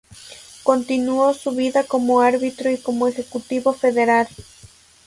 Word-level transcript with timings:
Continuó 0.63 1.31
su 1.35 1.51
vida 1.51 1.83
como 1.83 2.21
árbitro 2.21 2.71
y 2.71 2.77
como 2.79 3.07
ejecutivo 3.07 3.71
federal. 3.71 4.27